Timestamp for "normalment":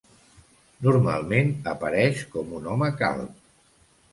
0.87-1.53